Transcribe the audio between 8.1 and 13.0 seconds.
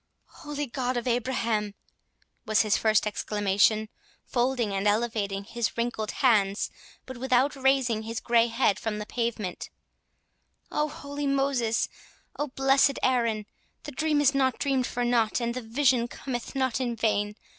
grey head from the pavement; "Oh, holy Moses! O, blessed